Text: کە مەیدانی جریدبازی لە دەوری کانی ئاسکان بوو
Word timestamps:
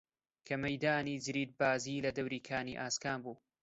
کە 0.47 0.55
مەیدانی 0.63 1.21
جریدبازی 1.25 2.03
لە 2.05 2.11
دەوری 2.17 2.45
کانی 2.49 2.79
ئاسکان 2.81 3.19
بوو 3.23 3.35